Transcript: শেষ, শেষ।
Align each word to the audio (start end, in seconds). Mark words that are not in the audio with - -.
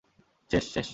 শেষ, 0.51 0.65
শেষ। 0.73 0.89